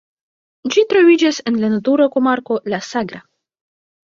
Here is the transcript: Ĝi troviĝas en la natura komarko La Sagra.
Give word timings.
Ĝi 0.75 0.83
troviĝas 0.93 1.41
en 1.51 1.59
la 1.65 1.69
natura 1.75 2.09
komarko 2.17 2.59
La 2.75 2.81
Sagra. 2.89 3.23